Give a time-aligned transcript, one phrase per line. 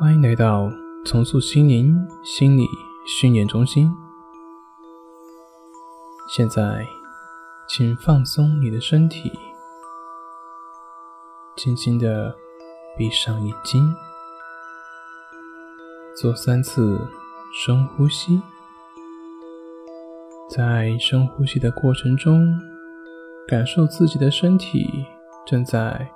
[0.00, 0.72] 欢迎来到
[1.04, 2.66] 重塑心灵心理
[3.06, 3.94] 训练中心。
[6.26, 6.86] 现在，
[7.68, 9.30] 请放松你的身体，
[11.54, 12.34] 轻轻的
[12.96, 13.94] 闭上眼睛，
[16.16, 16.98] 做三次
[17.52, 18.40] 深呼吸。
[20.48, 22.58] 在深呼吸的过程中，
[23.46, 25.04] 感受自己的身体
[25.46, 26.10] 正在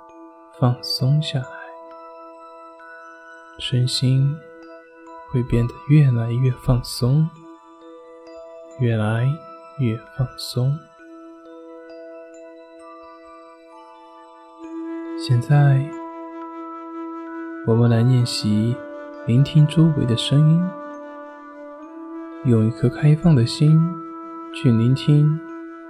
[0.59, 1.64] 放松下来。
[3.57, 4.35] 身心
[5.31, 7.27] 会变得越来越放松，
[8.79, 9.25] 越来
[9.79, 10.77] 越放松。
[15.17, 15.89] 现在，
[17.65, 18.75] 我们来练习
[19.25, 20.61] 聆听周围的声音，
[22.43, 23.79] 用一颗开放的心
[24.53, 25.39] 去聆听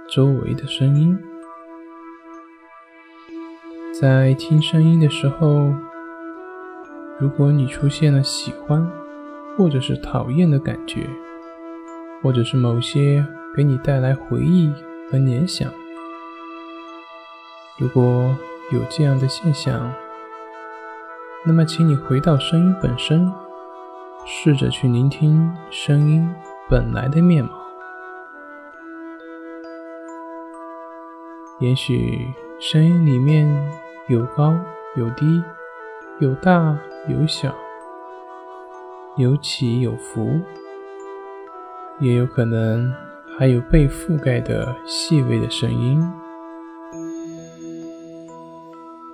[0.08, 1.18] 周围的声音。
[4.00, 5.74] 在听声音的时候。
[7.18, 8.86] 如果你出现了喜欢，
[9.56, 11.08] 或者是讨厌的感觉，
[12.22, 14.70] 或者是某些给你带来回忆
[15.10, 15.72] 和联想，
[17.78, 18.36] 如果
[18.70, 19.90] 有这样的现象，
[21.46, 23.32] 那么请你回到声音本身，
[24.26, 26.28] 试着去聆听声音
[26.68, 27.50] 本来的面貌。
[31.60, 33.48] 也许声音里面
[34.08, 34.54] 有高
[34.96, 35.42] 有低，
[36.20, 36.76] 有大。
[37.08, 37.54] 有小，
[39.16, 40.40] 有起有伏，
[42.00, 42.92] 也有可能
[43.38, 46.02] 还有被覆盖的细微的声音。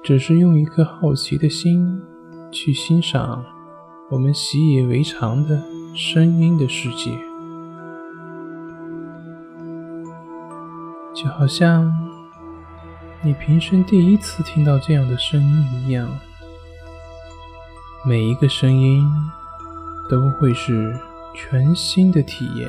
[0.03, 2.03] 只是用一颗好奇的心
[2.51, 3.45] 去欣赏
[4.09, 5.63] 我们习以为常的
[5.95, 7.11] 声音的世界，
[11.15, 11.93] 就好像
[13.21, 16.09] 你平生第一次听到这样的声音一样。
[18.05, 19.09] 每一个声音
[20.11, 20.93] 都会是
[21.35, 22.69] 全新的体验。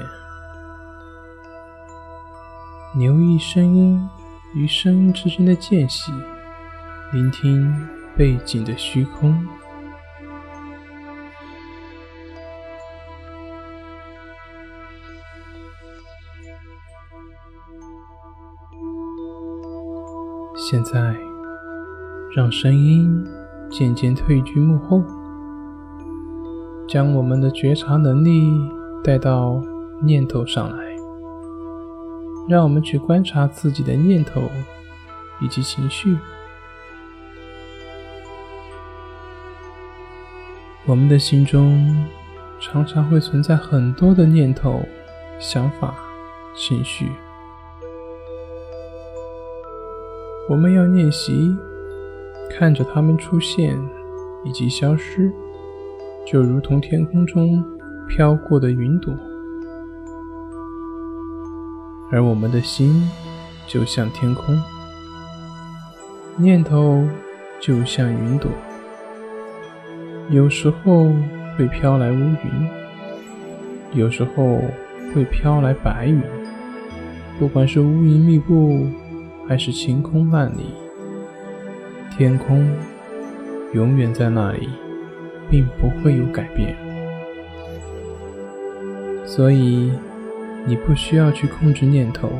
[2.96, 4.08] 留意声音
[4.54, 6.12] 与声音之间的间隙，
[7.12, 9.44] 聆听背景的虚空。
[20.56, 21.16] 现在，
[22.36, 23.26] 让声音
[23.72, 25.04] 渐渐退居幕后。
[26.94, 28.54] 将我们的觉察能力
[29.04, 29.60] 带到
[30.04, 30.78] 念头上来，
[32.48, 34.44] 让我们去观察自己的念头
[35.42, 36.16] 以及情绪。
[40.86, 42.06] 我们的心中
[42.60, 44.80] 常常会存在很多的念头、
[45.40, 45.96] 想法、
[46.56, 47.10] 情绪，
[50.48, 51.58] 我们要练习
[52.52, 53.76] 看着它们出现
[54.46, 55.34] 以及消失。
[56.26, 57.64] 就如同天空中
[58.08, 59.14] 飘过的云朵，
[62.12, 63.10] 而我们的心
[63.68, 64.58] 就像天空，
[66.38, 67.04] 念头
[67.60, 68.50] 就像云朵，
[70.30, 71.12] 有时候
[71.58, 72.68] 会飘来乌云，
[73.94, 74.62] 有时候
[75.14, 76.22] 会飘来白云。
[77.40, 78.88] 不管是乌云密布，
[79.48, 80.74] 还是晴空万里，
[82.16, 82.66] 天空
[83.74, 84.70] 永远在那里。
[85.50, 86.76] 并不会有改变，
[89.26, 89.92] 所以
[90.66, 92.32] 你不需要去控制念头，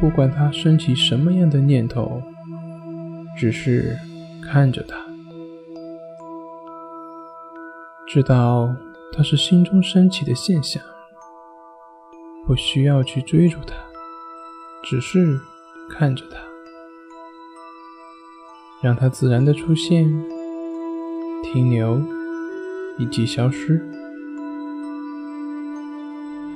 [0.00, 2.22] 不管它升起什么样的念头，
[3.36, 3.96] 只是
[4.42, 4.96] 看着它，
[8.06, 8.74] 知道
[9.12, 10.82] 它是心中升起的现象，
[12.46, 13.74] 不需要去追逐它，
[14.84, 15.40] 只是
[15.90, 16.36] 看着它，
[18.82, 20.35] 让它自然的出现。
[21.52, 22.00] 停留
[22.98, 23.80] 以及消失。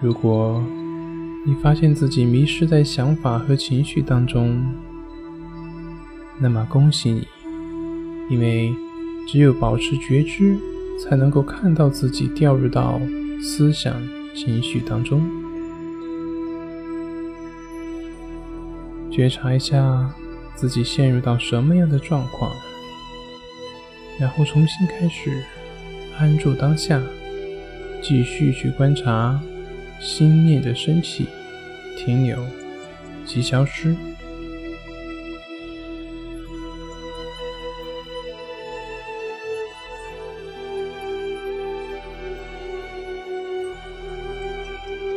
[0.03, 0.63] 如果
[1.47, 4.65] 你发现自己迷失在想法和情绪当中，
[6.39, 7.29] 那么恭喜你，
[8.31, 8.75] 因为
[9.27, 10.59] 只有保持觉知，
[10.99, 13.01] 才能够看到自己掉入到
[13.43, 13.95] 思想、
[14.35, 15.23] 情绪当中。
[19.11, 20.11] 觉察一下
[20.55, 22.51] 自己陷入到什么样的状况。
[24.21, 25.43] 然后重新开始，
[26.19, 27.01] 安住当下，
[28.03, 29.41] 继续去观察
[29.99, 31.27] 心念的升起、
[31.97, 32.45] 停留
[33.25, 33.97] 及消失。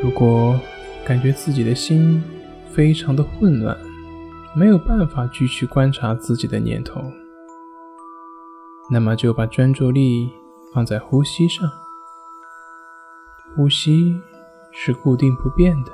[0.02, 0.58] 如果
[1.06, 2.24] 感觉自己的心
[2.72, 3.78] 非常的混乱，
[4.56, 7.12] 没有办法继续观察自己的念头。
[8.90, 10.32] 那么就把专注力
[10.74, 11.70] 放在呼吸上。
[13.56, 14.20] 呼吸
[14.72, 15.92] 是固定不变的，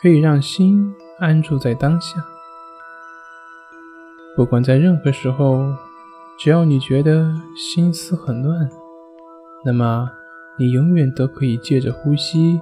[0.00, 2.24] 可以让心安住在当下。
[4.36, 5.74] 不管在任何时候，
[6.38, 8.68] 只要你觉得心思很乱，
[9.64, 10.08] 那么
[10.58, 12.60] 你永远都可以借着呼吸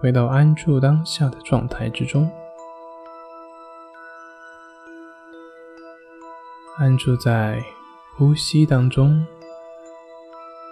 [0.00, 2.30] 回到安住当下的状态之中，
[6.78, 7.60] 安住在
[8.16, 9.26] 呼吸当中，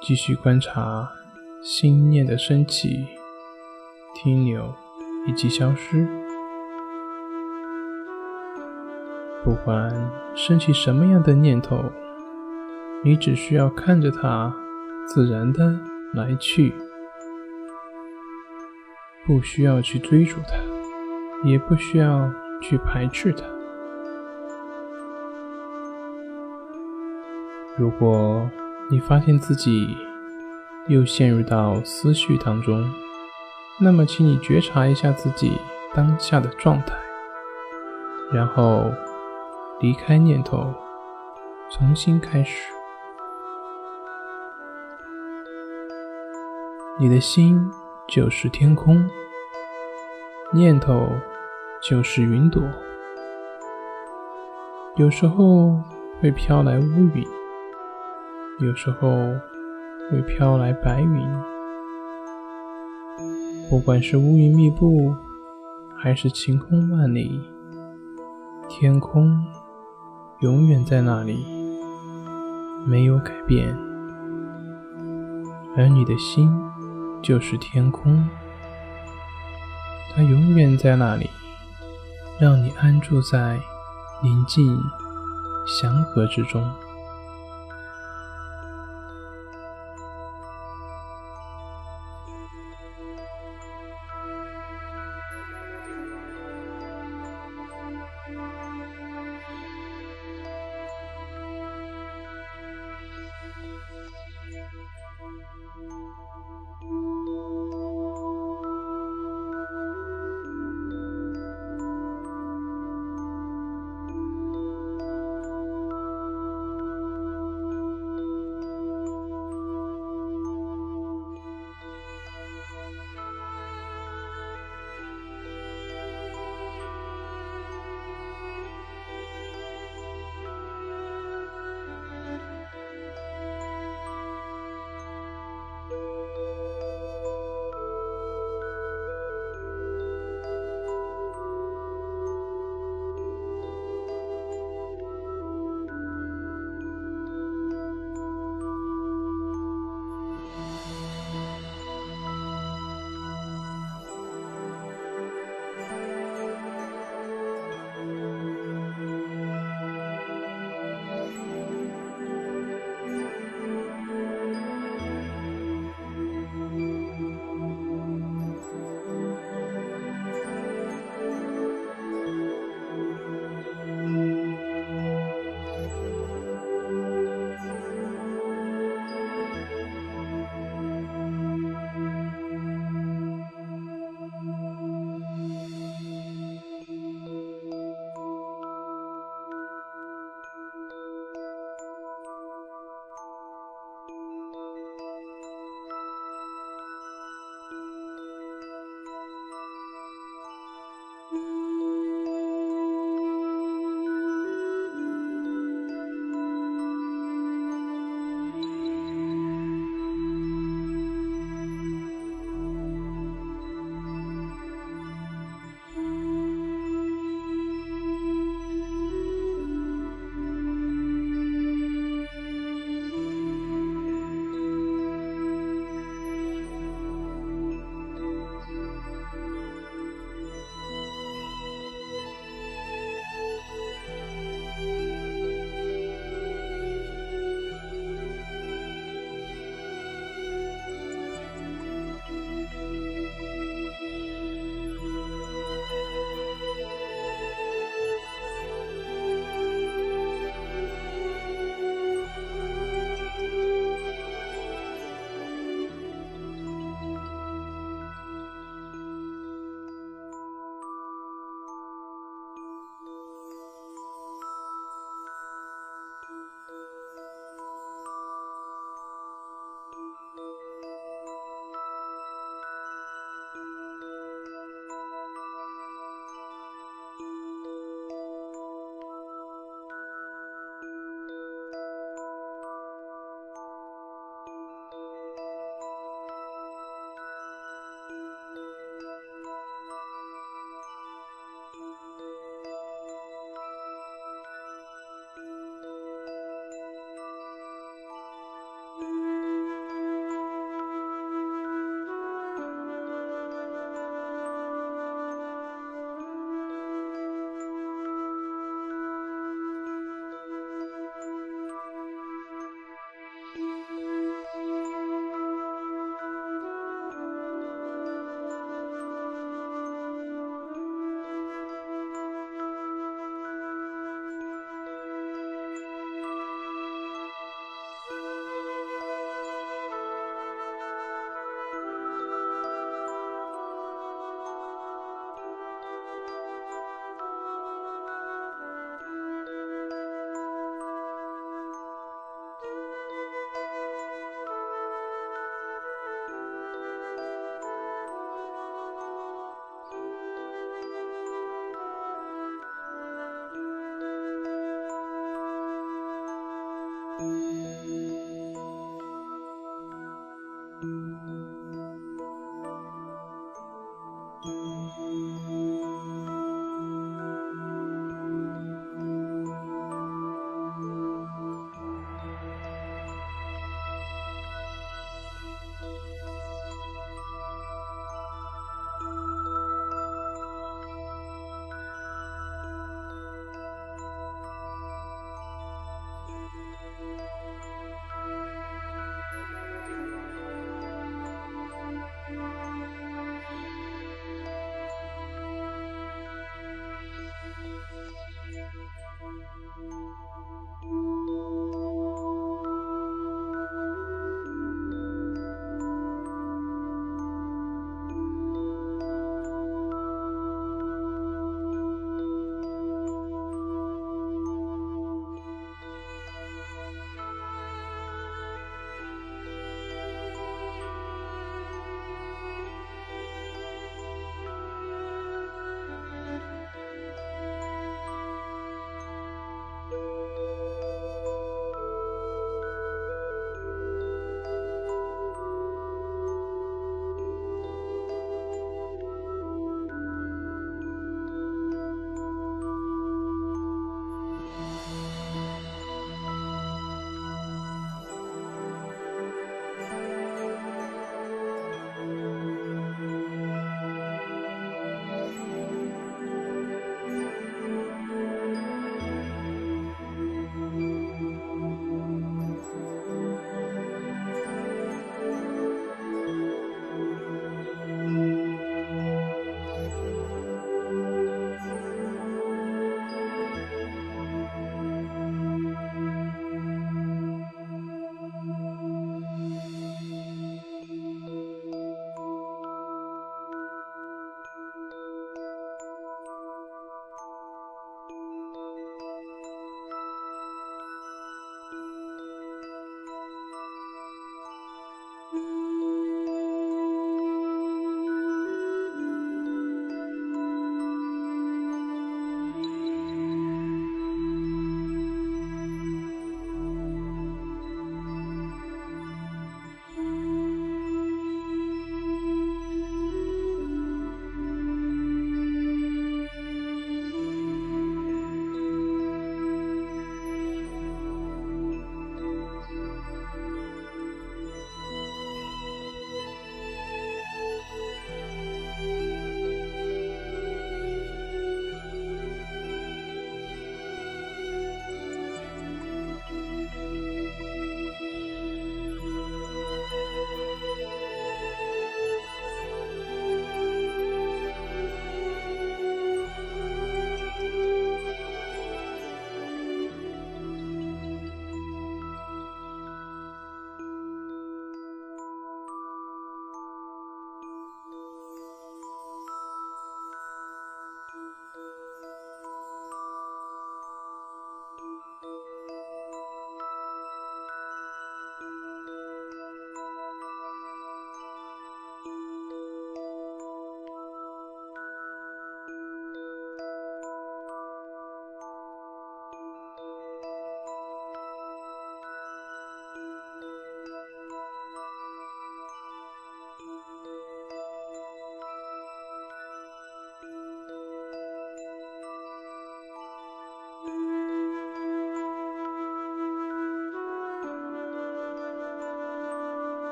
[0.00, 1.06] 继续观察。
[1.62, 3.04] 心念的升起、
[4.14, 4.72] 停留
[5.26, 6.06] 以及消失，
[9.42, 9.90] 不管
[10.36, 11.84] 升起什么样的念头，
[13.02, 14.54] 你只需要看着它，
[15.08, 15.78] 自然的
[16.14, 16.72] 来去，
[19.26, 20.54] 不需要去追逐它，
[21.48, 23.55] 也不需要去排斥它。
[27.76, 28.50] 如果
[28.90, 29.94] 你发现自己，
[30.88, 32.82] 又陷入到思绪当中，
[33.78, 35.52] 那么，请你觉察一下自己
[35.94, 36.96] 当下的状态，
[38.32, 38.90] 然后
[39.80, 40.72] 离开念头，
[41.70, 42.72] 重新开始。
[46.98, 47.70] 你的心
[48.08, 49.06] 就是天空，
[50.50, 51.10] 念头
[51.82, 52.62] 就是云朵，
[54.94, 55.78] 有时候
[56.22, 57.22] 会飘来乌云，
[58.60, 59.08] 有时候。
[60.08, 61.42] 会飘来白云，
[63.68, 65.12] 不管是乌云密布，
[65.96, 67.40] 还是晴空万里，
[68.68, 69.44] 天空
[70.42, 71.44] 永远在那里，
[72.86, 73.76] 没有改变。
[75.76, 76.48] 而你的心
[77.20, 78.28] 就是天空，
[80.14, 81.28] 它永远在那里，
[82.38, 83.58] 让你安住在
[84.22, 84.80] 宁静
[85.66, 86.64] 祥和之中。